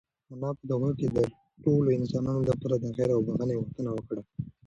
[0.33, 1.17] انا په دعا کې د
[1.63, 4.21] ټولو انسانانو لپاره د خیر او بښنې غوښتنه وکړه.